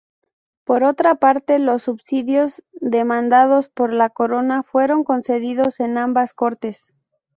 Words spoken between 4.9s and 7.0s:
concedidos en ambas Cortes.